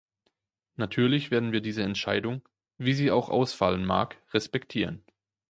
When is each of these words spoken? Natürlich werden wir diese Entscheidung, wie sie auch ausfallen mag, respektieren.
Natürlich 0.77 1.29
werden 1.29 1.51
wir 1.51 1.61
diese 1.61 1.83
Entscheidung, 1.83 2.41
wie 2.79 2.93
sie 2.95 3.11
auch 3.11 3.29
ausfallen 3.29 3.85
mag, 3.85 4.17
respektieren. 4.33 5.03